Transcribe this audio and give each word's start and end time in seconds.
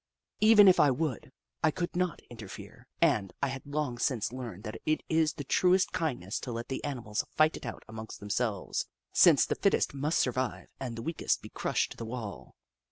Even 0.39 0.67
if 0.67 0.79
I 0.79 0.89
would, 0.89 1.31
I 1.63 1.69
could 1.69 1.95
not 1.95 2.23
interfere, 2.27 2.87
and 3.03 3.31
I 3.43 3.49
had 3.49 3.67
long 3.67 3.99
since 3.99 4.31
learned 4.33 4.63
that 4.63 4.79
it 4.83 5.03
is 5.09 5.33
the 5.33 5.43
truest 5.43 5.91
kindness 5.91 6.39
to 6.39 6.51
let 6.51 6.69
the 6.69 6.83
animals 6.83 7.23
fight 7.29 7.55
it 7.55 7.67
out 7.67 7.83
among 7.87 8.07
themselves, 8.19 8.87
since 9.13 9.45
the 9.45 9.53
fittest 9.53 9.93
must 9.93 10.17
survive 10.17 10.69
and 10.79 10.95
the 10.95 11.03
weakest 11.03 11.43
be 11.43 11.49
crushed 11.49 11.91
to 11.91 11.97
the 11.97 12.05
wall. 12.05 12.55